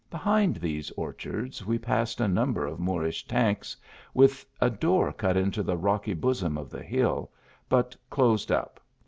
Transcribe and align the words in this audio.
Behind 0.09 0.55
these 0.55 0.89
orchards 0.97 1.63
we 1.63 1.77
passed 1.77 2.19
a 2.19 2.27
number 2.27 2.65
of 2.65 2.79
Moorish 2.79 3.27
tanks, 3.27 3.77
wilh 4.15 4.43
a 4.59 4.67
door 4.67 5.13
cut 5.13 5.37
into 5.37 5.61
the 5.61 5.77
rocky 5.77 6.15
bosom 6.15 6.57
of 6.57 6.71
the 6.71 6.81
hill, 6.81 7.29
but 7.69 7.95
closed 8.09 8.51
up. 8.51 8.79